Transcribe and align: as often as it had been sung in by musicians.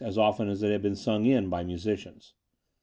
as 0.03 0.17
often 0.17 0.49
as 0.49 0.63
it 0.63 0.71
had 0.71 0.81
been 0.81 0.95
sung 0.95 1.27
in 1.27 1.47
by 1.47 1.63
musicians. 1.63 2.33